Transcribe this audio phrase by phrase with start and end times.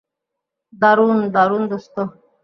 [0.73, 1.95] দারুণ, দারুণ, দোস্ত।